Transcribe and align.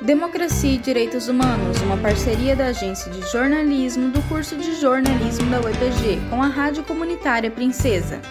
Democracia 0.00 0.74
e 0.74 0.78
Direitos 0.78 1.26
Humanos, 1.26 1.80
uma 1.82 1.96
parceria 1.96 2.54
da 2.54 2.66
Agência 2.66 3.10
de 3.10 3.20
Jornalismo 3.32 4.12
do 4.12 4.22
curso 4.28 4.54
de 4.54 4.76
jornalismo 4.76 5.50
da 5.50 5.60
UEPG 5.60 6.20
com 6.30 6.40
a 6.40 6.46
Rádio 6.46 6.84
Comunitária 6.84 7.50
Princesa. 7.50 8.22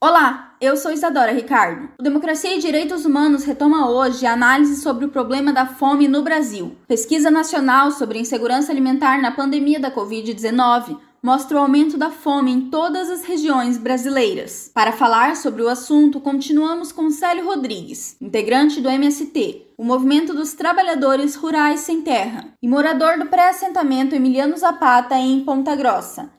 Olá, 0.00 0.54
eu 0.62 0.78
sou 0.78 0.92
Isadora 0.92 1.30
Ricardo. 1.30 1.90
O 2.00 2.02
Democracia 2.02 2.56
e 2.56 2.58
Direitos 2.58 3.04
Humanos 3.04 3.44
retoma 3.44 3.90
hoje 3.90 4.24
a 4.24 4.32
análise 4.32 4.76
sobre 4.76 5.04
o 5.04 5.10
problema 5.10 5.52
da 5.52 5.66
fome 5.66 6.08
no 6.08 6.22
Brasil. 6.22 6.74
Pesquisa 6.88 7.30
nacional 7.30 7.90
sobre 7.90 8.18
insegurança 8.18 8.72
alimentar 8.72 9.20
na 9.20 9.32
pandemia 9.32 9.78
da 9.78 9.90
Covid-19 9.90 10.96
mostra 11.22 11.56
o 11.56 11.60
aumento 11.60 11.96
da 11.96 12.10
fome 12.10 12.50
em 12.50 12.60
todas 12.70 13.10
as 13.10 13.24
regiões 13.24 13.76
brasileiras. 13.76 14.70
Para 14.74 14.92
falar 14.92 15.36
sobre 15.36 15.62
o 15.62 15.68
assunto, 15.68 16.20
continuamos 16.20 16.92
com 16.92 17.10
Célio 17.10 17.44
Rodrigues, 17.44 18.16
integrante 18.20 18.80
do 18.80 18.88
MST, 18.88 19.66
o 19.76 19.84
Movimento 19.84 20.34
dos 20.34 20.54
Trabalhadores 20.54 21.34
Rurais 21.34 21.80
Sem 21.80 22.02
Terra, 22.02 22.48
e 22.62 22.68
morador 22.68 23.18
do 23.18 23.26
pré-assentamento 23.26 24.14
Emiliano 24.14 24.56
Zapata 24.56 25.16
em 25.16 25.40
Ponta 25.44 25.74
Grossa. 25.76 26.30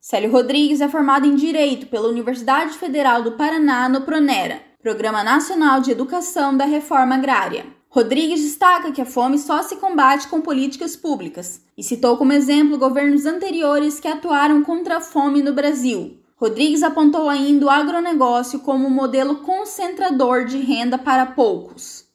Célio 0.00 0.30
Rodrigues 0.30 0.80
é 0.80 0.88
formado 0.88 1.26
em 1.26 1.34
Direito 1.34 1.86
pela 1.86 2.08
Universidade 2.08 2.78
Federal 2.78 3.22
do 3.22 3.32
Paraná 3.32 3.88
no 3.88 4.02
Pronera, 4.02 4.60
Programa 4.80 5.24
Nacional 5.24 5.80
de 5.80 5.90
Educação 5.90 6.56
da 6.56 6.64
Reforma 6.64 7.16
Agrária. 7.16 7.66
Rodrigues 7.88 8.42
destaca 8.42 8.92
que 8.92 9.00
a 9.00 9.06
fome 9.06 9.38
só 9.38 9.62
se 9.62 9.76
combate 9.76 10.28
com 10.28 10.40
políticas 10.40 10.96
públicas 10.96 11.62
e 11.76 11.82
citou 11.82 12.16
como 12.16 12.32
exemplo 12.32 12.78
governos 12.78 13.26
anteriores 13.26 14.00
que 14.00 14.08
atuaram 14.08 14.62
contra 14.62 14.98
a 14.98 15.00
fome 15.00 15.42
no 15.42 15.52
Brasil. 15.52 16.18
Rodrigues 16.36 16.82
apontou 16.82 17.28
ainda 17.28 17.66
o 17.66 17.70
agronegócio 17.70 18.60
como 18.60 18.86
um 18.86 18.90
modelo 18.90 19.36
concentrador 19.36 20.44
de 20.44 20.58
renda 20.58 20.98
para 20.98 21.26
poucos. 21.26 22.05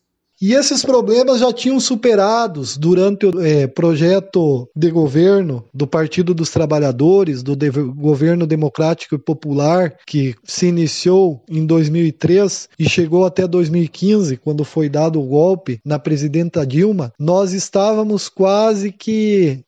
E 0.41 0.54
esses 0.54 0.84
problemas 0.84 1.40
já 1.40 1.54
tinham 1.54 1.80
superados 1.80 2.76
durante 2.76 3.27
o 3.27 3.40
é, 3.40 3.68
projeto 3.68 4.67
de 4.75 4.89
governo 4.89 5.64
do 5.72 5.86
Partido 5.86 6.33
dos 6.33 6.50
Trabalhadores, 6.50 7.44
do 7.44 7.56
de 7.56 7.70
governo 7.70 8.48
democrático 8.48 9.14
e 9.14 9.20
popular, 9.20 9.95
que 10.08 10.33
se 10.44 10.66
iniciou 10.66 11.44
em 11.48 11.64
2003 11.64 12.70
e 12.80 12.89
chegou 12.89 13.23
até 13.23 13.48
2015, 13.48 14.38
quando 14.38 14.66
foi 14.66 14.89
dado 14.89 15.22
o 15.22 15.28
golpe 15.28 15.80
na 15.86 16.00
presidenta 16.00 16.66
Dilma. 16.66 17.14
Nós 17.20 17.53
estávamos 17.53 18.28
quase 18.28 18.92
que 18.92 19.64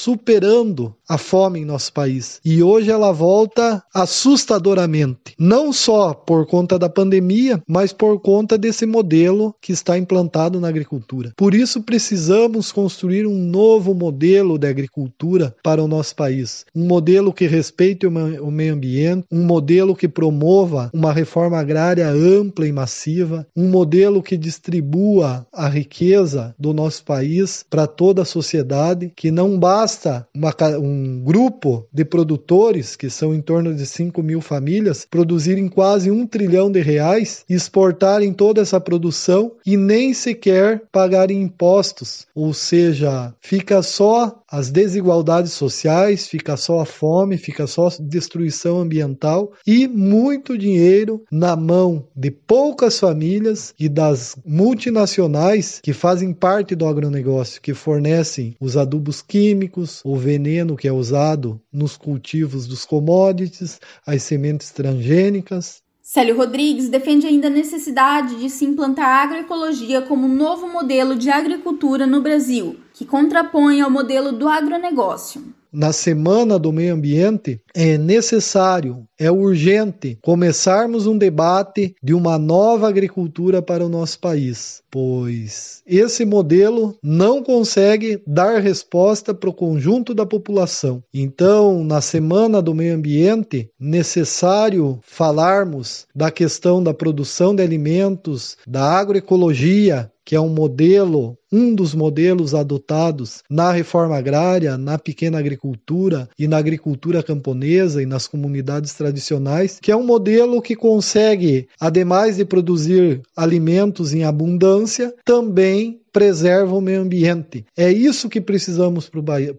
superando 0.00 0.94
a 1.06 1.18
fome 1.18 1.60
em 1.60 1.64
nosso 1.64 1.92
país. 1.92 2.40
E 2.42 2.62
hoje 2.62 2.90
ela 2.90 3.12
volta 3.12 3.82
assustadoramente, 3.92 5.34
não 5.38 5.72
só 5.72 6.14
por 6.14 6.46
conta 6.46 6.78
da 6.78 6.88
pandemia, 6.88 7.60
mas 7.68 7.92
por 7.92 8.18
conta 8.20 8.56
desse 8.56 8.86
modelo 8.86 9.54
que 9.60 9.72
está 9.72 9.98
implantado 9.98 10.58
na 10.58 10.68
agricultura. 10.68 11.32
Por 11.36 11.54
isso 11.54 11.82
precisamos 11.82 12.72
construir 12.72 13.26
um 13.26 13.36
novo 13.36 13.92
modelo 13.92 14.56
de 14.56 14.68
agricultura 14.68 15.54
para 15.62 15.82
o 15.82 15.88
nosso 15.88 16.14
país, 16.16 16.64
um 16.74 16.86
modelo 16.86 17.32
que 17.32 17.46
respeite 17.46 18.06
o 18.06 18.10
meio 18.50 18.74
ambiente, 18.74 19.26
um 19.30 19.42
modelo 19.42 19.94
que 19.94 20.08
promova 20.08 20.90
uma 20.94 21.12
reforma 21.12 21.58
agrária 21.58 22.08
ampla 22.08 22.66
e 22.66 22.72
massiva, 22.72 23.46
um 23.54 23.68
modelo 23.68 24.22
que 24.22 24.36
distribua 24.36 25.46
a 25.52 25.68
riqueza 25.68 26.54
do 26.58 26.72
nosso 26.72 27.04
país 27.04 27.64
para 27.68 27.86
toda 27.86 28.22
a 28.22 28.24
sociedade, 28.24 29.12
que 29.14 29.30
não 29.30 29.58
basta 29.58 29.89
basta 29.90 30.28
uma, 30.34 30.54
um 30.78 31.22
grupo 31.24 31.86
de 31.92 32.04
produtores, 32.04 32.94
que 32.94 33.10
são 33.10 33.34
em 33.34 33.40
torno 33.40 33.74
de 33.74 33.84
5 33.84 34.22
mil 34.22 34.40
famílias, 34.40 35.06
produzirem 35.10 35.68
quase 35.68 36.10
um 36.10 36.26
trilhão 36.26 36.70
de 36.70 36.80
reais, 36.80 37.44
exportarem 37.48 38.32
toda 38.32 38.60
essa 38.60 38.80
produção 38.80 39.52
e 39.66 39.76
nem 39.76 40.14
sequer 40.14 40.82
pagarem 40.92 41.42
impostos. 41.42 42.26
Ou 42.34 42.54
seja, 42.54 43.34
fica 43.40 43.82
só 43.82 44.40
as 44.50 44.70
desigualdades 44.70 45.52
sociais, 45.52 46.26
fica 46.28 46.56
só 46.56 46.80
a 46.80 46.86
fome, 46.86 47.36
fica 47.36 47.66
só 47.66 47.88
a 47.88 47.92
destruição 48.00 48.80
ambiental 48.80 49.52
e 49.66 49.86
muito 49.88 50.58
dinheiro 50.58 51.22
na 51.30 51.56
mão 51.56 52.04
de 52.14 52.30
poucas 52.30 52.98
famílias 52.98 53.74
e 53.78 53.88
das 53.88 54.36
multinacionais 54.44 55.80
que 55.82 55.92
fazem 55.92 56.32
parte 56.32 56.74
do 56.74 56.86
agronegócio, 56.86 57.60
que 57.60 57.74
fornecem 57.74 58.54
os 58.60 58.76
adubos 58.76 59.22
químicos 59.22 59.79
o 60.04 60.16
veneno 60.16 60.76
que 60.76 60.88
é 60.88 60.92
usado 60.92 61.60
nos 61.72 61.96
cultivos 61.96 62.66
dos 62.66 62.84
commodities, 62.84 63.80
as 64.06 64.22
sementes 64.22 64.70
transgênicas. 64.70 65.82
Célio 66.02 66.36
Rodrigues 66.36 66.88
defende 66.88 67.26
ainda 67.26 67.46
a 67.46 67.50
necessidade 67.50 68.40
de 68.40 68.50
se 68.50 68.64
implantar 68.64 69.06
a 69.06 69.22
agroecologia 69.22 70.02
como 70.02 70.26
um 70.26 70.34
novo 70.34 70.66
modelo 70.66 71.14
de 71.14 71.30
agricultura 71.30 72.06
no 72.06 72.20
Brasil, 72.20 72.80
que 72.92 73.04
contrapõe 73.04 73.80
ao 73.80 73.90
modelo 73.90 74.32
do 74.32 74.48
agronegócio 74.48 75.54
na 75.72 75.92
Semana 75.92 76.58
do 76.58 76.72
Meio 76.72 76.94
Ambiente, 76.94 77.60
é 77.74 77.96
necessário, 77.96 79.04
é 79.18 79.30
urgente 79.30 80.18
começarmos 80.22 81.06
um 81.06 81.16
debate 81.16 81.94
de 82.02 82.14
uma 82.14 82.38
nova 82.38 82.88
agricultura 82.88 83.62
para 83.62 83.84
o 83.84 83.88
nosso 83.88 84.18
país, 84.18 84.82
pois 84.90 85.82
esse 85.86 86.24
modelo 86.24 86.96
não 87.02 87.42
consegue 87.42 88.22
dar 88.26 88.60
resposta 88.60 89.32
para 89.32 89.50
o 89.50 89.54
conjunto 89.54 90.14
da 90.14 90.26
população. 90.26 91.02
Então, 91.12 91.84
na 91.84 92.00
Semana 92.00 92.60
do 92.60 92.74
Meio 92.74 92.94
Ambiente, 92.94 93.70
necessário 93.78 94.98
falarmos 95.02 96.06
da 96.14 96.30
questão 96.30 96.82
da 96.82 96.94
produção 96.94 97.54
de 97.54 97.62
alimentos, 97.62 98.56
da 98.66 98.84
agroecologia, 98.84 100.10
que 100.30 100.36
é 100.36 100.40
um 100.40 100.48
modelo, 100.48 101.36
um 101.50 101.74
dos 101.74 101.92
modelos 101.92 102.54
adotados 102.54 103.42
na 103.50 103.72
reforma 103.72 104.16
agrária, 104.16 104.78
na 104.78 104.96
pequena 104.96 105.40
agricultura 105.40 106.28
e 106.38 106.46
na 106.46 106.56
agricultura 106.56 107.20
camponesa 107.20 108.00
e 108.00 108.06
nas 108.06 108.28
comunidades 108.28 108.94
tradicionais, 108.94 109.80
que 109.82 109.90
é 109.90 109.96
um 109.96 110.06
modelo 110.06 110.62
que 110.62 110.76
consegue, 110.76 111.66
ademais 111.80 112.36
de 112.36 112.44
produzir 112.44 113.22
alimentos 113.36 114.14
em 114.14 114.22
abundância, 114.22 115.12
também 115.24 116.00
preserva 116.12 116.76
o 116.76 116.80
meio 116.80 117.00
ambiente. 117.00 117.64
É 117.76 117.90
isso 117.90 118.28
que 118.28 118.40
precisamos 118.40 119.10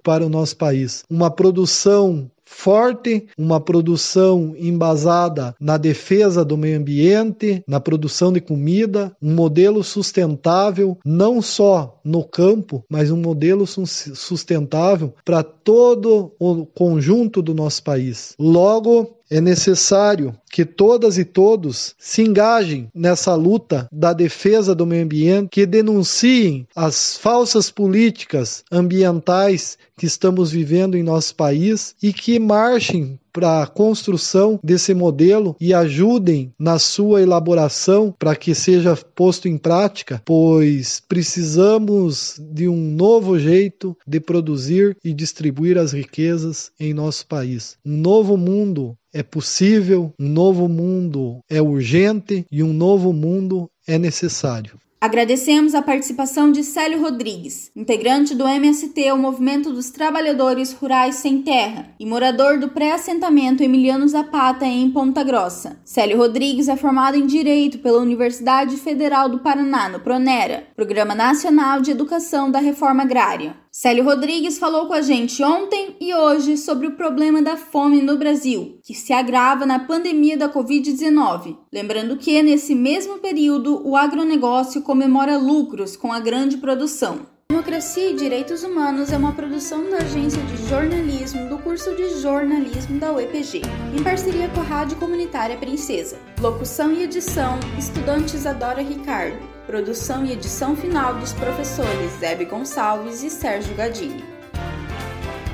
para 0.02 0.26
o 0.26 0.30
nosso 0.30 0.56
país: 0.56 1.04
uma 1.10 1.30
produção 1.30 2.32
forte, 2.52 3.26
uma 3.38 3.60
produção 3.60 4.54
embasada 4.58 5.56
na 5.60 5.78
defesa 5.78 6.44
do 6.44 6.58
meio 6.58 6.78
ambiente, 6.78 7.64
na 7.66 7.80
produção 7.80 8.32
de 8.32 8.42
comida, 8.42 9.16
um 9.22 9.34
modelo 9.34 9.84
sustentável 9.84 10.98
não 11.04 11.42
só 11.42 12.00
no 12.04 12.24
campo, 12.24 12.84
mas 12.90 13.10
um 13.10 13.18
modelo 13.18 13.66
sustentável 13.66 15.14
para 15.24 15.42
todo 15.42 16.34
o 16.38 16.66
conjunto 16.66 17.42
do 17.42 17.56
nosso 17.56 17.84
país. 17.84 18.36
Logo, 18.38 19.21
é 19.32 19.40
necessário 19.40 20.36
que 20.52 20.66
todas 20.66 21.18
e 21.18 21.24
todos 21.24 21.96
se 21.98 22.22
engajem 22.22 22.90
nessa 22.94 23.34
luta 23.34 23.88
da 23.90 24.12
defesa 24.12 24.76
do 24.76 24.86
meio 24.86 25.06
ambiente, 25.06 25.48
que 25.50 25.66
denunciem 25.66 26.68
as 26.76 27.16
falsas 27.16 27.72
políticas 27.72 28.66
ambientais 28.70 29.78
que 29.98 30.06
estamos 30.06 30.52
vivendo 30.52 30.98
em 30.98 31.04
nosso 31.04 31.34
país 31.34 31.96
e 32.04 32.12
que 32.12 32.38
marchem 32.38 33.18
para 33.32 33.64
a 33.64 33.68
construção 33.68 34.60
desse 34.64 34.94
modelo 34.94 35.56
e 35.60 35.74
ajudem 35.74 36.54
na 36.60 36.80
sua 36.80 37.22
elaboração 37.22 38.14
para 38.18 38.36
que 38.36 38.54
seja 38.54 38.96
posto 39.16 39.48
em 39.48 39.58
prática, 39.58 40.22
pois 40.26 41.02
precisamos 41.08 42.40
de 42.40 42.68
um 42.68 42.78
novo 42.78 43.40
jeito 43.40 43.98
de 44.08 44.20
produzir 44.20 44.98
e 45.04 45.14
distribuir 45.14 45.78
as 45.78 45.92
riquezas 45.92 46.72
em 46.80 46.94
nosso 46.94 47.26
país. 47.28 47.78
Um 47.86 47.98
novo 47.98 48.38
mundo 48.38 48.96
é 49.14 49.22
possível, 49.22 50.14
um 50.20 50.30
novo 50.30 50.68
mundo 50.70 51.40
é 51.50 51.62
urgente 51.62 52.46
e 52.52 52.64
um 52.64 52.74
novo 52.74 53.12
mundo 53.12 53.70
é 53.88 53.98
necessário. 53.98 54.80
Agradecemos 55.04 55.74
a 55.74 55.82
participação 55.82 56.52
de 56.52 56.64
Célio 56.64 57.02
Rodrigues, 57.02 57.72
integrante 57.76 58.36
do 58.36 58.48
MST, 58.48 59.12
o 59.12 59.18
Movimento 59.18 59.74
dos 59.74 59.90
Trabalhadores 59.90 60.74
Rurais 60.74 61.16
Sem 61.16 61.42
Terra, 61.42 61.90
e 62.00 62.06
morador 62.06 62.60
do 62.60 62.70
pré-assentamento 62.70 63.64
Emiliano 63.64 64.08
Zapata, 64.08 64.64
em 64.64 64.92
Ponta 64.92 65.24
Grossa. 65.24 65.82
Célio 65.84 66.20
Rodrigues 66.20 66.68
é 66.68 66.78
formado 66.78 67.18
em 67.18 67.26
Direito 67.26 67.80
pela 67.80 67.98
Universidade 67.98 68.78
Federal 68.78 69.28
do 69.28 69.40
Paraná, 69.40 69.90
no 69.90 70.00
Pronera, 70.02 70.68
Programa 70.76 71.16
Nacional 71.16 71.82
de 71.82 71.90
Educação 71.90 72.52
da 72.52 72.60
Reforma 72.60 73.02
Agrária. 73.02 73.56
Célio 73.74 74.04
Rodrigues 74.04 74.60
falou 74.60 74.86
com 74.88 74.94
a 74.94 75.02
gente 75.02 75.42
ontem 75.42 75.96
e 76.02 76.14
hoje 76.14 76.58
sobre 76.58 76.88
o 76.88 76.92
problema 76.92 77.42
da 77.42 77.56
fome 77.56 78.02
no 78.02 78.18
Brasil, 78.18 78.82
que 78.84 78.94
se 78.94 79.14
agrava 79.14 79.66
na 79.66 79.80
pandemia 79.80 80.38
da 80.38 80.50
Covid-19. 80.50 81.56
Lembrando 81.72 82.18
que, 82.18 82.44
nesse 82.44 82.76
mesmo 82.76 83.20
período, 83.20 83.82
o 83.88 83.96
agronegócio 83.96 84.82
comemora 84.82 85.38
lucros 85.38 85.96
com 85.96 86.12
a 86.12 86.20
grande 86.20 86.58
produção. 86.58 87.26
Democracia 87.62 88.10
e 88.10 88.16
Direitos 88.16 88.64
Humanos 88.64 89.12
é 89.12 89.18
uma 89.18 89.34
produção 89.34 89.88
da 89.88 89.98
Agência 89.98 90.42
de 90.42 90.68
Jornalismo 90.68 91.48
do 91.48 91.60
curso 91.60 91.96
de 91.96 92.20
Jornalismo 92.20 93.00
da 93.00 93.14
UEPG, 93.14 93.62
em 93.96 94.02
parceria 94.02 94.50
com 94.50 94.62
a 94.62 94.64
Rádio 94.64 94.98
Comunitária 94.98 95.56
Princesa. 95.56 96.18
Locução 96.40 96.92
e 96.92 97.04
edição: 97.04 97.60
Estudantes 97.78 98.48
Adora 98.48 98.82
Ricardo. 98.82 99.38
Produção 99.68 100.26
e 100.26 100.32
edição 100.32 100.76
final 100.76 101.14
dos 101.20 101.34
professores 101.34 102.12
Zebe 102.20 102.46
Gonçalves 102.46 103.22
e 103.22 103.30
Sérgio 103.30 103.76
Gadini. 103.76 104.31